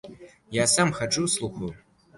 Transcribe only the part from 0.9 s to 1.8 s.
хаджу, слухаю.